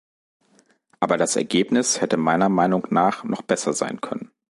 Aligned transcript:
Aber 0.99 1.15
das 1.17 1.35
Ergebnis 1.35 2.01
hätte 2.01 2.17
meiner 2.17 2.49
Meinung 2.49 2.87
nach 2.89 3.23
noch 3.23 3.43
besser 3.43 3.71
sein 3.73 4.01
können. 4.01 4.31